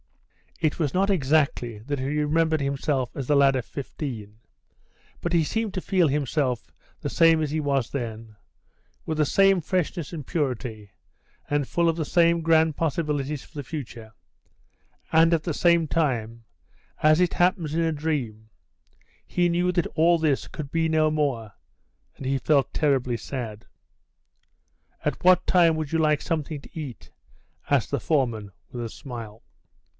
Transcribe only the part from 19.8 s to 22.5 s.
all this could be no more, and he